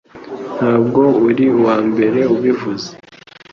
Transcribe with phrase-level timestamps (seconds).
[0.57, 2.89] Ntabwo uri uwambere ubivuze